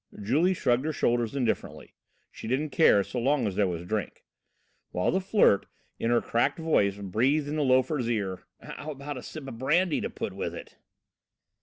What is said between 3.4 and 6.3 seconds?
as there was drink, while the Flirt, in her